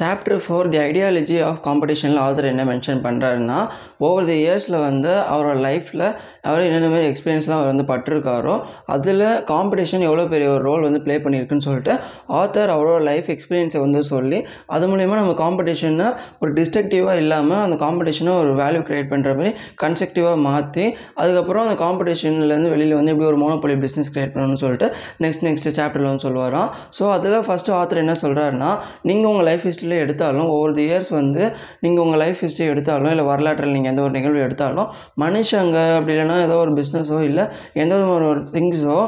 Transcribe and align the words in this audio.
Chapter 0.00 0.42
four 0.44 0.68
the 0.68 0.78
ideology 0.82 1.36
of 1.42 1.60
காம்படிஷனில் 1.64 2.20
author 2.20 2.50
என்ன 2.50 2.64
mention 2.64 3.02
பண்ணுறாருன்னா 3.04 3.58
ஓவர் 4.00 4.26
தி 4.26 4.36
இயர்ஸில் 4.42 4.78
வந்து 4.80 5.12
அவரோட 5.30 5.56
லைஃப்பில் 5.60 6.06
அவர் 6.42 6.62
என்னென்ன 6.62 6.88
மாதிரி 6.88 7.06
எக்ஸ்பீரியன்ஸ்லாம் 7.10 7.58
அவர் 7.60 7.70
வந்து 7.72 7.86
பட்டிருக்காரோ 7.90 8.54
அதில் 8.86 9.24
காம்படிஷன் 9.50 10.04
எவ்வளோ 10.08 10.24
பெரிய 10.26 10.48
ஒரு 10.50 10.62
ரோல் 10.62 10.82
வந்து 10.82 11.00
ப்ளே 11.00 11.16
பண்ணியிருக்குன்னு 11.16 11.66
சொல்லிட்டு 11.66 11.94
ஆத்தர் 12.32 12.72
அவரோட 12.76 13.00
லைஃப் 13.02 13.28
எக்ஸ்பீரியன்ஸை 13.30 13.80
வந்து 13.80 14.02
சொல்லி 14.04 14.38
அது 14.66 14.86
மூலயமா 14.86 15.16
நம்ம 15.20 15.34
காம்படிஷனை 15.42 16.08
ஒரு 16.38 16.52
டிஸ்ட்ரக்டிவாக 16.52 17.16
இல்லாமல் 17.16 17.62
அந்த 17.62 17.76
காம்படிஷனை 17.76 18.34
ஒரு 18.38 18.52
வேல்யூ 18.54 18.82
க்ரியேட் 18.88 19.10
பண்ணுற 19.12 19.32
மாதிரி 19.34 19.52
கன்ஸ்ட்ரக்டிவாக 19.82 20.38
மாற்றி 20.40 20.86
அதுக்கப்புறம் 21.14 21.64
அந்த 21.66 21.76
காம்படிஷன்லேருந்து 21.84 22.72
வெளியில் 22.74 22.94
வந்து 22.94 23.12
எப்படி 23.12 23.28
ஒரு 23.30 23.38
மோனோபொலி 23.42 23.76
பிஸ்னஸ் 23.84 24.10
க்ரியேட் 24.12 24.34
பண்ணணும்னு 24.34 24.62
சொல்லிட்டு 24.64 24.86
நெக்ஸ்ட் 25.24 25.44
நெக்ஸ்ட் 25.46 25.68
சாப்டரில் 25.78 26.08
வந்து 26.10 26.24
சொல்லுவாராம். 26.26 26.68
ஸோ 26.98 27.04
அதில் 27.10 27.36
ஃபஸ்ட்டு 27.46 27.74
ஆத்தர் 27.78 28.02
என்ன 28.02 28.14
சொல்கிறாருன்னா 28.22 28.70
நீங்கள் 29.02 29.30
உங்கள் 29.30 29.46
லைஃப் 29.50 29.64
ஹிஸ்ட்ரியில் 29.68 29.98
எடுத்தாலும் 29.98 30.48
ஒவ்வொரு 30.48 30.82
இயர்ஸ் 30.86 31.10
வந்து 31.10 31.42
நீங்கள் 31.80 32.02
உங்கள் 32.04 32.20
லைஃப் 32.24 32.40
ஹிஸ்ட்ரி 32.40 32.66
எடுத்தாலும் 32.66 33.10
இல்லை 33.10 33.24
வரலாற்றில் 33.24 33.72
நீங்கள் 33.72 33.92
எந்த 33.92 34.02
ஒரு 34.02 34.14
நிகழ்வு 34.18 34.40
எடுத்தாலும் 34.40 34.88
மனுஷங்க 35.20 35.78
அப்படி 35.96 36.14
இல்லைன்னா 36.14 36.29
ஏதோ 36.38 36.56
ஒரு 36.56 36.72
பிஸ்னஸோ 36.72 37.20
இல்லை 37.20 37.44
எந்த 37.74 37.92
விதமான 37.94 38.26
ஒரு 38.26 38.40
திங்ஸோ 38.52 38.98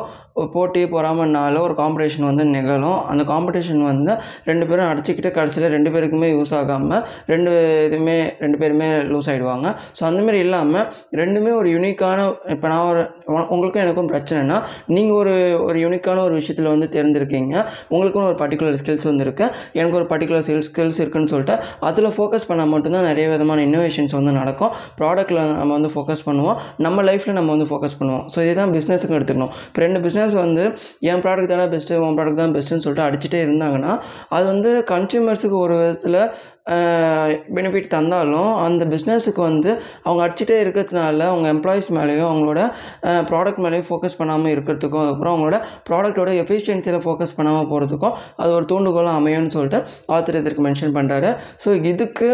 போட்டி 0.55 0.83
பொறாமனால 0.95 1.61
ஒரு 1.67 1.75
காம்படிஷன் 1.81 2.27
வந்து 2.29 2.45
நிகழும். 2.55 3.01
அந்த 3.13 3.23
காம்படிஷன் 3.33 3.83
வந்து 3.91 4.13
ரெண்டு 4.51 4.67
பேரும் 4.69 4.89
அடிச்சுக்கிட்டு 4.91 5.33
கடைசியில் 5.39 5.73
ரெண்டு 5.77 5.93
பேருக்குமே 5.95 6.31
யூஸ் 6.37 6.55
ஆகாமல் 6.61 7.03
ரெண்டு 7.33 7.51
இதுவுமே 7.89 8.17
ரெண்டு 8.45 8.61
பேருமே 8.63 8.89
லூஸ் 9.13 9.31
ஆகிடுவாங்க 9.33 9.75
ஸோ 9.99 10.05
அந்தமாரி 10.11 10.41
இல்லாமல் 10.47 10.87
ரெண்டுமே 11.23 11.53
ஒரு 11.61 11.71
யூனிக்கான 11.77 12.29
இப்போ 12.55 12.67
நான் 12.75 12.87
ஒரு 12.93 13.03
உங்களுக்கும் 13.55 13.85
எனக்கும் 13.85 14.11
பிரச்சனைனா 14.13 14.59
நீங்கள் 14.97 15.19
ஒரு 15.23 15.35
ஒரு 15.69 15.79
யூனிக்கான 15.85 16.23
ஒரு 16.29 16.35
விஷயத்தில் 16.41 16.73
வந்து 16.75 16.89
தெரிஞ்சிருக்கீங்க 16.97 17.55
உங்களுக்குன்னு 17.93 18.31
ஒரு 18.33 18.41
பர்டிகுலர் 18.45 18.79
ஸ்கில்ஸ் 18.83 19.09
வந்து 19.11 19.21
எனக்கு 19.81 19.97
ஒரு 20.01 20.07
பர்டிகுலர் 20.13 20.45
ஸ்கில் 20.47 20.65
ஸ்கில்ஸ் 20.69 20.99
இருக்குன்னு 21.03 21.31
சொல்லிட்டு 21.33 21.55
அதில் 21.89 22.09
ஃபோக்கஸ் 22.17 22.47
பண்ணால் 22.49 22.71
மட்டும்தான் 22.73 23.07
நிறைய 23.11 23.27
விதமான 23.33 23.63
இன்னோவேஷன்ஸ் 23.69 24.15
வந்து 24.17 24.33
நடக்கும். 24.39 24.73
ப்ராடக்ட்டில் 25.01 25.41
நம்ம 25.61 25.73
வந்து 25.79 25.91
ஃபோக்கஸ் 25.95 26.25
பண்ணுவோம். 26.29 26.59
நம்ம 26.87 27.03
லைஃப்பில் 27.09 27.37
நம்ம 27.39 27.51
வந்து 27.55 27.67
ஃபோக்கஸ் 27.71 27.97
பண்ணுவோம். 28.01 28.25
ஸோ 28.35 28.39
இதுதான் 28.47 28.73
பிஸ்னஸுக்கு 28.77 29.17
எடுத்துக்கணும். 29.19 29.53
இப்போ 29.69 29.83
ரெண்டு 29.85 30.01
பிஸ்னஸ் 30.05 30.21
வந்து 30.31 30.65
என் 31.01 31.21
ப்ராடக்ட் 31.21 31.49
தானே 31.49 31.67
பெஸ்ட்டு 31.67 31.99
உன் 31.99 32.15
ப்ராடக்ட் 32.15 32.37
தான் 32.37 32.55
பெஸ்ட்டுன்னு 32.55 32.85
சொல்லிட்டு 32.87 33.07
அடிச்சுட்டே 33.09 33.41
இருந்தாங்கன்னா 33.45 33.93
அது 34.29 34.45
வந்து 34.47 34.85
கன்சியூமர்ஸுக்கு 34.91 35.59
ஒரு 35.59 35.75
விதத்தில் 35.75 36.19
பெனிஃபிட் 37.55 37.89
தந்தாலும் 37.89 38.51
அந்த 38.59 38.85
பிஸ்னஸுக்கு 38.85 39.41
வந்து 39.41 39.71
அவங்க 40.05 40.21
அடிச்சுட்டே 40.27 40.59
இருக்கிறதுனால 40.65 41.27
அவங்க 41.27 41.49
எம்ப்ளாயீஸ் 41.49 41.91
மேலேயும் 41.91 42.31
அவங்களோட 42.31 42.61
ப்ராடக்ட் 43.29 43.63
மேலேயும் 43.65 43.89
ஃபோக்கஸ் 43.89 44.19
பண்ணாமல் 44.19 44.53
இருக்கிறதுக்கும் 44.53 45.03
அதுக்கப்புறம் 45.03 45.35
அவங்களோட 45.35 45.59
ப்ராடக்ட்டோட 45.89 46.33
எஃபிஷியன்சியில் 46.45 47.05
ஃபோக்கஸ் 47.05 47.37
பண்ணாமல் 47.37 47.69
போகிறதுக்கும் 47.69 48.17
அது 48.37 48.53
ஒரு 48.53 48.65
தூண்டுகோலாக 48.65 49.21
அமையும்னு 49.21 49.49
சொல்லிட்டு 49.49 49.81
ஆத்திரத்திற்கு 50.09 50.65
மென்ஷன் 50.67 50.97
பண்ணுறாரு 50.97 51.37
ஸோ 51.65 51.73
இதுக்கு 51.83 52.29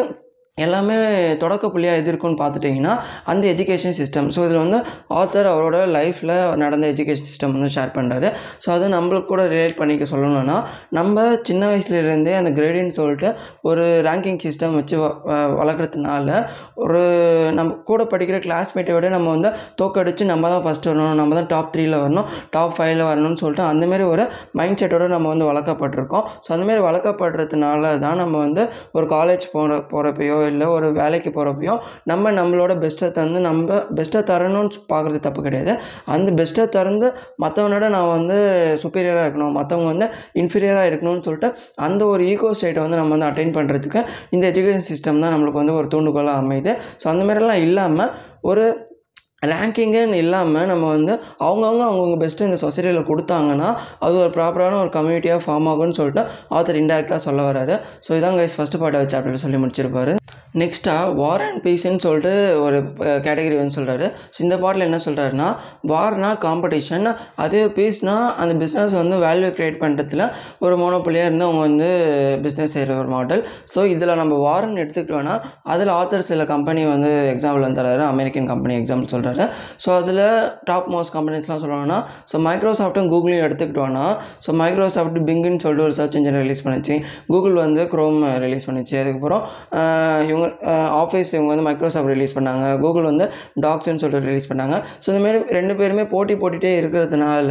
எல்லாமே 0.59 0.97
தொடக்க 1.41 1.67
புள்ளியாக 1.69 2.01
எது 2.01 2.11
இருக்குன்னு 2.11 2.39
பார்த்துட்டிங்கன்னா 2.41 2.95
அந்த 3.29 3.45
எஜுகேஷன் 3.53 3.97
சிஸ்டம் 3.99 4.29
ஸோ 4.35 4.43
இதில் 4.45 4.63
வந்து 4.63 4.79
ஆத்தர் 5.19 5.49
அவரோட 5.51 5.67
லைஃப்பில் 5.95 6.33
நடந்த 6.63 6.87
எஜுகேஷன் 6.93 7.29
சிஸ்டம் 7.29 7.55
வந்து 7.55 7.71
ஷேர் 7.75 7.93
பண்ணுறாரு 7.95 8.31
ஸோ 8.61 8.71
அது 8.73 8.89
நம்மளுக்கு 8.95 9.29
கூட 9.29 9.45
ரிலேட் 9.49 9.79
பண்ணிக்க 9.79 10.07
சொல்லணும்னா 10.11 10.57
நம்ம 10.99 11.17
சின்ன 11.49 11.63
வயசுலேருந்தே 11.71 12.35
அந்த 12.39 12.53
கிரேடின்னு 12.57 12.97
சொல்லிட்டு 12.99 13.31
ஒரு 13.65 13.85
ரேங்கிங் 14.07 14.41
சிஸ்டம் 14.45 14.77
வச்சு 14.79 14.97
வ- 14.99 15.15
வளர்க்குறதுனால 15.61 16.31
ஒரு 16.85 17.03
நம்ம 17.55 17.71
கூட 17.87 18.03
படிக்கிற 18.11 18.39
கிளாஸ்மேட்டை 18.45 18.95
விட 18.95 19.09
நம்ம 19.11 19.31
வந்து 19.35 19.51
தோக்கடிச்சு 19.79 19.97
நம்ம 20.29 20.49
தான் 20.51 20.65
ஃபஸ்ட் 20.65 20.89
வரணும் 20.89 21.19
நம்ம 21.19 21.35
தான் 21.35 21.51
டாப் 21.51 21.73
த்ரீயில் 21.73 21.99
வரணும் 21.99 22.27
டாப் 22.53 22.75
ஃபைவ்ல 22.75 23.03
வரணும்னு 23.09 23.41
சொல்லிட்டு 23.41 23.65
அந்தமாரி 23.69 24.05
ஒரு 24.11 24.25
மைண்ட் 24.59 24.79
செட்டோடு 24.79 25.09
நம்ம 25.11 25.29
வந்து 25.29 25.49
வளர்க்கப்பட்டிருக்கோம். 25.49 26.07
ஸோ 26.41 26.53
அந்தமாரி 26.55 26.81
வளர்க்கப்படுறதுனால 26.87 27.67
தான் 28.01 28.21
நம்ம 28.21 28.37
வந்து 28.41 28.63
ஒரு 28.95 29.07
காலேஜ் 29.11 29.45
போகிற 29.53 29.65
போகிறப்பையோ 29.91 30.37
இல்லை 30.53 30.67
ஒரு 30.77 30.89
வேலைக்கு 31.01 31.31
போகிறப்பையோ 31.37 31.75
நம்ம 32.11 32.33
நம்மளோட 32.39 32.73
பெஸ்ட்டை 32.85 33.09
தந்து 33.19 33.41
நம்ம 33.49 33.79
பெஸ்ட்டை 33.99 34.23
தரணும்னு 34.31 34.83
பார்க்குறது 34.93 35.21
தப்பு 35.27 35.43
கிடையாது. 35.47 35.75
அந்த 36.17 36.29
பெஸ்ட்டை 36.41 36.67
திறந்து 36.77 37.07
மற்றவனோட 37.45 37.89
நான் 37.97 38.13
வந்து 38.17 38.37
சுப்பீரியராக 38.83 39.27
இருக்கணும் 39.27 39.57
மற்றவங்க 39.59 39.91
வந்து 39.95 40.09
இன்ஃபீரியராக 40.43 40.91
இருக்கணும்னு 40.91 41.25
சொல்லிட்டு 41.29 41.51
அந்த 41.89 42.03
ஒரு 42.13 42.25
ஈகோ 42.33 42.51
ஸ்டேட்டை 42.61 42.83
வந்து 42.87 43.01
நம்ம 43.01 43.15
வந்து 43.17 43.31
அட்டைன் 43.31 43.57
பண்ணுறதுக்கு 43.59 44.03
இந்த 44.35 44.45
எஜுகேஷன் 44.53 44.89
சிஸ்டம் 44.93 45.23
தான் 45.25 45.35
நம்மளுக்கு 45.35 45.63
வந்து 45.63 45.79
ஒரு 45.81 45.89
தூண்டுகோலாக 45.95 46.43
அமையுது. 46.45 46.75
ஸோ 47.03 47.07
அந்த 47.15 47.23
மாதிரிலாம் 47.29 47.65
இல்லாமல் 47.69 48.13
ஒரு 48.51 48.65
ரேங்கிங்குன்னு 49.43 50.21
இல்லாமல் 50.23 50.67
நம்ம 50.67 50.85
வந்து 50.87 51.13
அவங்கவுங்க 51.39 51.83
அவங்கவுங்க 51.89 52.17
பெஸ்ட்டு 52.23 52.47
இந்த 52.49 52.59
சொசைட்டியில் 52.63 53.09
கொடுத்தாங்கன்னா 53.11 53.69
அது 53.99 54.15
ஒரு 54.23 54.31
ப்ராப்பரான 54.37 54.79
ஒரு 54.81 54.91
கம்யூனிட்டியாக 54.97 55.43
ஃபார்ம் 55.45 55.69
ஆகும்னு 55.73 55.99
சொல்லிட்டு 56.01 56.23
ஆத்தர் 56.57 56.79
இன்டெரக்டாக 56.81 57.21
சொல்ல 57.27 57.43
வராரு 57.51 57.75
ஸோ 58.07 58.17
இதான் 58.19 58.39
கைஸ் 58.41 58.57
ஃபஸ்ட்டு 58.59 58.81
பார்ட் 58.83 59.15
அப்படின்னு 59.19 59.43
சொல்லி 59.45 59.59
முடிச்சிருப்பாரு. 59.65 60.15
நெக்ஸ்ட்டாக 60.61 61.15
வார் 61.15 61.43
அண்ட் 61.47 61.61
பீஸ்ன்னு 61.65 62.03
சொல்லிட்டு 62.05 62.33
ஒரு 62.63 62.79
கேட்டகரி 63.27 63.57
வந்து 63.61 63.77
சொல்கிறாரு 63.79 64.07
ஸோ 64.35 64.39
இந்த 64.39 64.59
பாட்டில் 64.59 64.87
என்ன 64.87 64.99
சொல்கிறாருன்னா 65.07 65.49
வார்னா 65.93 66.31
காம்படிஷன் 66.47 67.07
அதே 67.45 67.65
பீஸ்னால் 67.79 68.27
அந்த 68.43 68.55
பிஸ்னஸ் 68.63 68.95
வந்து 69.01 69.17
வேல்யூ 69.27 69.51
க்ரியேட் 69.59 69.79
பண்ணுறதுல 69.85 70.27
ஒரு 70.59 70.77
மோனோப்பிளியாக 70.77 71.29
இருந்து 71.31 71.45
அவங்க 71.45 71.63
வந்து 71.69 71.89
பிஸ்னஸ் 72.47 72.75
செய்கிற 72.77 72.97
ஒரு 72.99 73.09
மாடல் 73.09 73.43
ஸோ 73.75 73.85
இதில் 73.85 74.15
நம்ம 74.15 74.35
வார்னு 74.47 74.83
எடுத்துக்கிட்டோன்னா 74.85 75.37
அதில் 75.75 75.95
ஆத்தர் 76.01 76.29
சில 76.33 76.45
கம்பெனி 76.45 76.85
வந்து 76.87 77.13
எக்ஸாம்பிள் 77.35 77.67
வந்து 77.67 77.83
தராரு. 77.83 78.05
அமெரிக்கன் 78.15 78.47
கம்பெனி 78.47 78.75
எக்ஸாம்பிள் 78.81 79.13
சொல்கிறாரு 79.15 79.27
ஸோ 79.85 79.89
அதில் 80.01 80.23
டாப் 80.71 80.89
மோஸ்ட் 80.95 81.15
கம்பெனிஸ்லாம் 81.17 81.61
சொல்லுவாங்கன்னா 81.65 81.99
ஸோ 82.31 82.37
மைக்ரோசாஃப்ட்டும் 82.49 83.09
கூகுளையும் 83.13 83.45
எடுத்துக்கிட்டோன்னா 83.47 84.07
ஸோ 84.47 84.53
மைக்ரோசாஃப்ட் 84.63 85.19
பிங்குன்னு 85.29 85.63
சொல்லிட்டு 85.65 85.87
ஒரு 85.89 85.95
சர்ச் 85.99 86.17
இன்ஜின் 86.19 86.39
ரிலீஸ் 86.45 86.63
பண்ணிச்சு. 86.67 86.95
கூகுள் 87.33 87.57
வந்து 87.65 87.85
க்ரோம் 87.93 88.19
ரிலீஸ் 88.45 88.67
பண்ணிச்சு. 88.69 88.97
அதுக்கப்புறம் 89.03 89.43
இவங்க 90.31 90.47
ஆஃபீஸ் 91.03 91.33
இவங்க 91.37 91.51
வந்து 91.55 91.67
மைக்ரோசாஃப்ட் 91.69 92.13
ரிலீஸ் 92.15 92.37
பண்ணாங்க. 92.39 92.65
கூகுள் 92.85 93.09
வந்து 93.11 93.27
டாக்ஸ்ன்னு 93.67 94.03
சொல்லிட்டு 94.05 94.29
ரிலீஸ் 94.31 94.51
பண்ணாங்க. 94.53 94.77
ஸோ 95.03 95.09
இந்தமாரி 95.13 95.41
ரெண்டு 95.59 95.77
பேருமே 95.81 96.07
போட்டி 96.15 96.37
போட்டுகிட்டே 96.43 96.73
இருக்கிறதுனால 96.81 97.51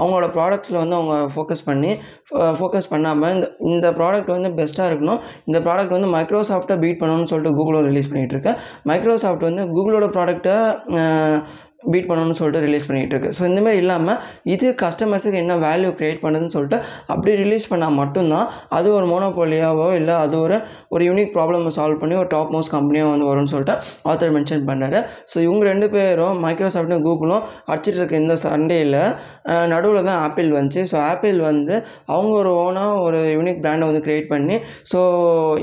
அவங்களோட 0.00 0.28
ப்ராடக்ட்ஸில் 0.36 0.80
வந்து 0.82 0.96
அவங்க 0.98 1.16
ஃபோக்கஸ் 1.34 1.64
பண்ணி 1.68 1.92
ஃபோக்கஸ் 2.58 2.90
பண்ணாமல் 2.94 3.32
இந்த 3.34 3.46
இந்த 3.72 3.86
ப்ராடக்ட் 3.98 4.30
வந்து 4.36 4.50
பெஸ்ட்டாக 4.58 4.88
இருக்கணும். 4.90 5.20
இந்த 5.48 5.58
ப்ராடக்ட் 5.66 5.94
வந்து 5.96 6.08
மைக்ரோசாஃப்ட்டை 6.16 6.76
பீட் 6.82 6.98
பண்ணணும்னு 7.00 7.30
சொல்லிட்டு 7.32 7.52
கூகுளும் 7.58 7.86
ரிலீஸ் 7.90 8.08
பண்ணிகிட்டு 8.10 8.34
இருக்கேன் 8.36 8.56
மைக்ரோசாஃப்ட் 8.90 9.44
வந்து 9.48 9.62
கூகுளோட 9.74 10.06
ப்ராடக்ட்டை 10.16 10.56
嗯 11.16 11.42
பீட் 11.92 12.08
பண்ணணும்னு 12.10 12.38
சொல்லிட்டு 12.40 12.62
ரிலீஸ் 12.66 12.86
பண்ணிகிட்டு 12.88 13.14
இருக்கு 13.14 13.32
ஸோ 13.38 13.42
இந்தமாரி 13.50 13.78
இல்லாமல் 13.84 14.18
இது 14.54 14.66
கஸ்டமர்ஸுக்கு 14.84 15.40
என்ன 15.44 15.56
வேல்யூ 15.66 15.90
க்ரியேட் 15.98 16.22
பண்ணுதுன்னு 16.24 16.54
சொல்லிட்டு 16.56 16.78
அப்படி 17.12 17.32
ரிலீஸ் 17.42 17.68
பண்ணால் 17.72 17.96
மட்டும்தான் 18.00 18.46
அது 18.76 18.88
ஒரு 18.98 19.06
மோனோபோலியாவோ 19.12 19.88
இல்லை 20.00 20.14
அது 20.24 20.34
ஒரு 20.44 20.56
ஒரு 20.94 21.02
யூனிக் 21.10 21.32
ப்ராப்ளமை 21.36 21.72
சால்வ் 21.78 22.00
பண்ணி 22.02 22.14
ஒரு 22.22 22.30
டாப் 22.34 22.52
மோஸ்ட் 22.54 22.72
கம்பெனியாக 22.76 23.10
வந்து 23.12 23.28
வரும்னு 23.30 23.52
சொல்லிட்டு 23.54 23.74
ஆத்தர் 24.10 24.34
மென்ஷன் 24.36 24.64
பண்ணாரு. 24.70 24.98
ஸோ 25.32 25.36
இவங்க 25.46 25.64
ரெண்டு 25.72 25.86
பேரும் 25.94 26.34
மைக்ரோசாஃப்ட்டும் 26.46 27.04
கூகுளும் 27.06 27.42
அடிச்சிட்டு 27.72 27.98
இருக்க 28.00 28.16
இந்த 28.24 28.34
சண்டேயில் 28.44 28.98
நடுவில் 29.72 30.06
தான் 30.08 30.20
ஆப்பிள் 30.26 30.48
வந்துச்சு. 30.58 30.82
ஸோ 30.90 30.96
ஆப்பிள் 31.10 31.38
வந்து 31.50 31.74
அவங்க 32.14 32.32
ஒரு 32.42 32.52
ஓனாக 32.64 33.02
ஒரு 33.06 33.20
யூனிக் 33.36 33.60
பிராண்டை 33.64 33.86
வந்து 33.90 34.02
க்ரியேட் 34.06 34.28
பண்ணி 34.34 34.56
ஸோ 34.92 34.98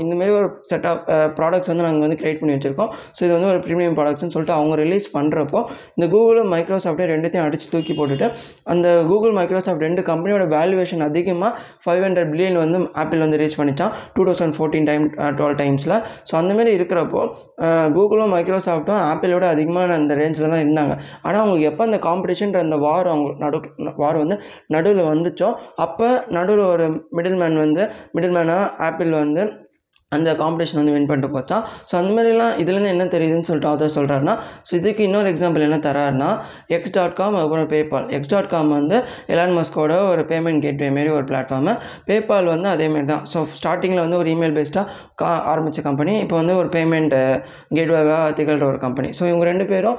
இந்தமாரி 0.02 0.34
ஒரு 0.40 0.48
செட் 0.72 0.86
ஆஃப் 0.92 1.02
ப்ராடக்ட்ஸ் 1.38 1.70
வந்து 1.72 1.86
நாங்கள் 1.86 2.04
வந்து 2.06 2.18
க்ரியேட் 2.22 2.40
பண்ணி 2.40 2.54
வச்சுருக்கோம். 2.56 2.90
ஸோ 3.16 3.20
இது 3.26 3.32
வந்து 3.36 3.50
ஒரு 3.52 3.60
ப்ரீமியம் 3.66 3.96
ப்ராடக்ட்ஸ்னு 3.98 4.34
சொல்லிட்டு 4.36 4.56
அவங்க 4.58 4.76
ரிலீஸ் 4.84 5.08
பண்ணுறப்போ 5.16 5.60
இந்த 5.96 6.06
கூகுளும் 6.14 6.50
மைக்ரோசாஃப்ட்டே 6.54 7.08
ரெண்டுத்தையும் 7.12 7.46
அடித்து 7.46 7.68
தூக்கி 7.74 7.94
போட்டுட்டு 8.00 8.26
அந்த 8.72 8.88
கூகுள் 9.10 9.36
மைக்ரோசாஃப்ட் 9.38 9.86
ரெண்டு 9.86 10.04
கம்பெனியோட 10.10 10.46
வேல்யூவேஷன் 10.56 11.06
அதிகமாக 11.08 11.52
ஃபைவ் 11.84 12.02
ஹண்ட்ரட் 12.06 12.30
பில்லியன் 12.32 12.60
வந்து 12.62 12.78
ஆப்பிள் 13.02 13.24
வந்து 13.24 13.40
reach 13.42 13.58
பண்ணிச்சான் 13.60 13.94
two 14.16 14.24
thousand 14.28 14.56
fourteen 14.56 14.88
time 14.90 15.04
twelve 15.38 15.58
டைம்ஸில் 15.62 15.96
ஸோ 16.30 16.34
அந்தமாரி 16.40 16.72
இருக்கிறப்போ 16.78 17.22
கூகுளும் 17.96 18.32
மைக்ரோசாஃப்ட்டும் 18.34 19.00
ஆப்பிளோட 19.10 19.44
அதிகமான 19.54 19.94
அந்த 20.00 20.12
ரேஞ்சில் 20.20 20.50
தான் 20.52 20.62
இருந்தாங்க. 20.64 20.94
ஆனால் 21.26 21.40
அவங்களுக்கு 21.40 21.68
எப்போ 21.70 21.82
அந்த 21.84 21.98
காம்படிஷன்ற 22.06 22.58
அந்த 22.66 22.76
வார் 22.84 23.10
அவங்க 23.12 23.30
நடு 23.44 23.58
வார் 24.02 24.18
வந்து 24.22 24.36
நடுவில் 24.74 25.10
வந்துச்சோ 25.12 25.48
அப்போ 25.84 26.08
நடுவில் 26.36 26.64
ஒரு 26.72 26.86
மிடில் 27.16 27.38
மேன் 27.42 27.60
வந்து 27.64 27.82
மிடில் 28.16 28.34
மேனாக 28.36 28.70
ஆப்பிள் 28.88 29.12
வந்து 29.22 29.42
அந்த 30.16 30.30
காம்படிஷன் 30.42 30.80
வந்து 30.80 30.94
வின் 30.96 31.08
பண்ணிட்டு 31.10 31.32
போச்சா 31.36 31.58
ஸோ 31.90 31.94
அந்த 32.00 32.10
மாதிரிலாம் 32.16 32.54
இதுலேருந்து 32.62 32.92
என்ன 32.94 33.06
தெரியுதுன்னு 33.14 33.48
சொல்லிட்டு 33.50 33.70
ஆதர் 33.72 33.94
சொல்கிறாருன்னா 33.98 34.34
ஸோ 34.68 34.72
இதுக்கு 34.80 35.02
இன்னொரு 35.08 35.28
எக்ஸாம்பிள் 35.34 35.66
என்ன 35.68 35.78
தராருன்னா 35.88 36.30
எக்ஸ் 36.76 36.94
டாட் 36.96 37.16
காம் 37.20 37.36
அதுக்கப்புறம் 37.38 37.70
பேபால் 37.74 38.08
எக்ஸ் 38.18 38.32
டாட் 38.32 38.50
காம் 38.54 38.70
வந்து 38.78 38.96
எலான் 39.34 39.54
மஸ்கோட 39.58 39.92
ஒரு 40.12 40.24
பேமெண்ட் 40.30 40.62
கேட்வே 40.66 40.90
மாரி 40.96 41.12
ஒரு 41.18 41.26
பிளாட்ஃபார்மு 41.30 41.74
பேபால் 42.08 42.48
வந்து 42.54 42.68
அதேமாரி 42.74 43.06
தான். 43.12 43.22
ஸோ 43.32 43.38
ஸ்டார்டிங்கில் 43.58 44.02
வந்து 44.04 44.18
ஒரு 44.22 44.28
இமெயில் 44.34 44.54
பேஸ்டாக 44.58 44.86
கா 45.20 45.30
ஆரம்பித்த 45.52 45.82
கம்பெனி 45.88 46.14
இப்போ 46.24 46.36
வந்து 46.40 46.54
ஒரு 46.60 46.68
பேமெண்ட் 46.76 47.14
கேட்வேவாக 47.76 48.30
திகழ்கிற 48.38 48.66
ஒரு 48.72 48.78
கம்பெனி 48.84 49.08
ஸோ 49.18 49.22
இவங்க 49.30 49.44
ரெண்டு 49.50 49.64
பேரும் 49.72 49.96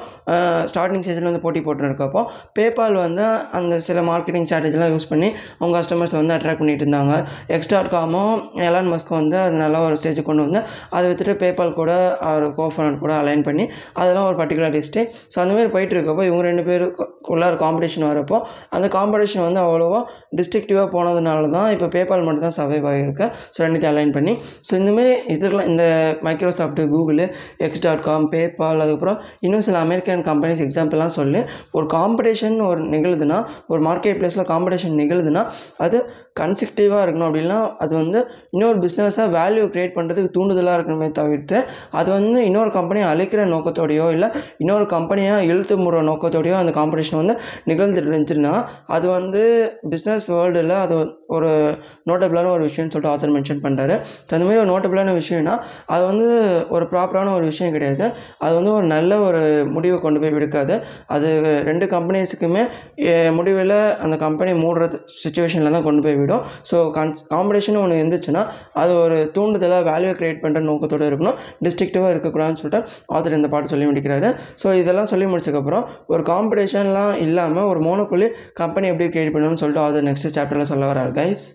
ஸ்டார்டிங் 0.72 1.04
ஸ்டேஜில் 1.06 1.30
வந்து 1.30 1.44
போட்டி 1.46 1.62
போட்டு 1.68 1.88
இருக்கப்போ 1.90 2.22
பேபால் 2.60 2.98
வந்து 3.06 3.24
அந்த 3.60 3.74
சில 3.88 4.02
மார்க்கெட்டிங் 4.12 4.48
ஸ்ட்ராட்டஜிலாம் 4.50 4.94
யூஸ் 4.96 5.10
பண்ணி 5.12 5.30
அவங்க 5.60 5.74
கஸ்டமர்ஸை 5.78 6.18
வந்து 6.22 6.36
அட்ராக்ட் 6.38 6.62
பண்ணிட்டு 6.62 6.84
இருந்தாங்க. 6.86 7.14
எக்ஸ் 7.56 7.72
டாட் 7.74 7.92
காமும் 7.94 8.36
எலான் 8.68 8.90
மஸ்க்கும் 8.94 9.20
வந்து 9.22 9.38
அது 9.46 9.56
நல்லா 9.64 9.80
ஒரு 9.88 9.98
ஸ்டேஜுக்கு 10.06 10.30
கொண்டு 10.30 10.46
வந்து 10.48 10.62
அதை 10.96 11.04
விற்றுட்டு 11.10 11.36
பேபால் 11.44 11.76
கூட 11.80 11.92
அவர் 12.28 12.48
கோஃபனர் 12.58 13.02
கூட 13.04 13.14
அலைன் 13.22 13.44
பண்ணி 13.48 13.66
அதெல்லாம் 14.00 14.28
ஒரு 14.30 14.38
பர்டிகுலர் 14.42 14.74
லிஸ்ட்டு 14.78 15.02
ஸோ 15.34 15.38
அந்தமாதிரி 15.44 15.72
போயிட்டு 15.76 15.96
இருக்கப்போ 15.98 16.24
இவங்க 16.30 16.44
ரெண்டு 16.50 16.64
பேருக்குள்ளார 16.70 17.54
காம்படிஷன் 17.64 18.08
வரப்போ 18.10 18.38
அந்த 18.76 18.88
காம்படிஷன் 18.96 19.46
வந்து 19.46 19.60
அவ்வளோவா 19.64 20.00
டிஸ்ட்ரிக்டிவாக 20.38 20.88
போனதுனால 20.96 21.50
தான் 21.56 21.70
இப்போ 21.76 21.88
பேபால் 21.96 22.26
மட்டும் 22.26 22.46
தான் 22.48 22.58
சர்வைவ் 22.58 22.88
ஆகியிருக்கு. 22.92 23.26
ஸோ 23.54 23.60
ரெண்டுத்தையும் 23.66 23.94
அலைன் 23.94 24.14
பண்ணி. 24.18 24.34
ஸோ 24.68 24.74
இந்தமாரி 24.80 25.14
இதெல்லாம் 25.36 25.70
இந்த 25.72 25.84
Microsoft 26.28 26.86
Google 26.94 27.24
X 27.66 27.84
dot 27.86 28.04
com 28.08 28.28
PayPal 28.34 28.84
அதுக்கப்புறம் 28.84 29.18
இன்னும் 29.46 29.66
சில 29.68 29.80
அமெரிக்கன் 29.86 30.24
கம்பெனிஸ் 30.30 30.64
எக்ஸாம்பிள்லாம் 30.68 31.16
சொல்லி 31.20 31.42
ஒரு 31.78 31.88
காம்படிஷன் 31.96 32.58
ஒரு 32.70 32.82
நிகழுதுன்னா 32.94 33.40
ஒரு 33.68 33.82
மார்க்கெட் 33.90 34.20
ப்ளேஸில் 34.22 34.50
காம்படிஷன் 34.52 34.96
நிகழுதுன்னா 35.02 35.44
அது 35.86 35.98
கன்சிக்டிவாக 36.36 37.04
இருக்கணும் 37.06 37.28
அப்படின்னா 37.28 37.58
அது 37.84 37.94
வந்து 37.96 38.20
இன்னொரு 38.50 38.78
பிஸ்னஸாக 38.80 39.28
வேல்யூ 39.38 39.66
க்ரியேட் 39.74 39.96
பண்ணுறதுக்கு 39.98 40.32
தூண்டுதலாக 40.38 40.78
இருக்கணுமே 40.78 41.08
தவிர்த்து 41.12 41.58
அது 42.00 42.10
வந்து 42.12 42.40
இன்னொரு 42.46 42.72
கம்பெனியை 42.72 43.06
அழிக்கிற 43.14 43.44
நோக்கத்தோடையோ 43.54 44.08
இல்லை 44.16 44.30
இன்னொரு 44.58 44.86
கம்பெனியாக 44.86 45.48
இழுத்து 45.52 45.78
முடுற 45.78 46.02
நோக்கத்தோடையோ 46.10 46.56
அந்த 46.62 46.74
காம்படிஷன் 46.80 47.20
வந்து 47.22 47.36
நிகழ்ந்துட்டு 47.72 48.10
இருந்துச்சுன்னா 48.10 48.54
அது 48.96 49.06
வந்து 49.18 49.44
பிஸ்னஸ் 49.94 50.28
வேர்ல்டில் 50.34 50.76
அது 50.84 50.96
ஒரு 51.36 51.52
நோட்டபிளான 52.10 52.52
ஒரு 52.56 52.64
விஷயம்னு 52.70 52.94
சொல்லிட்டு 52.94 53.14
ஆத்தர் 53.14 53.34
மென்ஷன் 53.36 53.64
பண்ணுறாரு 53.66 53.96
ஸோ 54.28 54.32
அந்த 54.36 54.46
மாதிரி 54.48 54.62
ஒரு 54.64 54.70
நோட்டபிளான 54.74 55.14
விஷயம்னா 55.22 55.56
அது 55.96 56.04
வந்து 56.12 56.28
ஒரு 56.76 56.86
ப்ராப்பரான 56.92 57.34
ஒரு 57.38 57.46
விஷயம் 57.52 57.74
கிடையாது. 57.76 58.06
அது 58.46 58.54
வந்து 58.60 58.72
ஒரு 58.78 58.86
நல்ல 58.96 59.12
ஒரு 59.28 59.42
முடிவை 59.76 59.98
கொண்டு 60.00 60.20
போய் 60.24 60.36
விடுக்காது. 60.38 60.76
அது 61.16 61.28
ரெண்டு 61.70 61.86
கம்பெனிஸுக்குமே 61.96 62.64
முடிவில் 63.38 63.76
அந்த 64.06 64.16
கம்பெனி 64.26 64.54
மூடுறது 64.64 64.98
சுச்சுவேஷனில் 65.24 65.76
தான் 65.78 65.88
கொண்டு 65.90 66.04
போய் 66.06 66.20
போயிடும். 66.26 66.44
ஸோ 66.70 66.78
கான்ஸ் 66.98 67.24
காம்படிஷன் 67.34 67.80
ஒன்று 67.84 68.00
இருந்துச்சுன்னா 68.02 68.44
அது 68.82 68.92
ஒரு 69.04 69.18
தூண்டுதலாக 69.36 69.84
வேல்யூ 69.92 70.14
க்ரியேட் 70.20 70.42
பண்ணுற 70.44 70.62
நோக்கத்தோடு 70.70 71.10
இருக்கணும். 71.12 71.38
டிஸ்ட்ரிக்டிவாக 71.66 72.14
இருக்கக்கூடாதுன்னு 72.16 72.62
சொல்லிட்டு 72.64 72.82
ஆத்தர் 73.16 73.38
இந்த 73.40 73.50
பாட்டு 73.54 73.72
சொல்லி 73.74 73.88
முடிக்கிறாரு. 73.92 74.32
ஸோ 74.64 74.68
இதெல்லாம் 74.82 75.12
சொல்லி 75.14 75.28
முடிச்சக்கப்புறம் 75.34 75.86
ஒரு 76.14 76.24
காம்படிஷன்லாம் 76.32 77.14
இல்லாமல் 77.28 77.70
ஒரு 77.74 77.82
மோனோபொலி 77.90 78.30
கம்பெனி 78.62 78.90
எப்படி 78.94 79.10
க்ரியேட் 79.16 79.36
பண்ணணும்னு 79.36 79.62
சொல்லிட்டு 79.64 79.86
ஆத்தர் 79.86 80.10
நெக்ஸ்ட் 80.10 80.36
சாப்டரில் 80.40 80.72
சொல்ல 80.74 80.92
வராரு 80.94 81.14
கைஸ் 81.22 81.46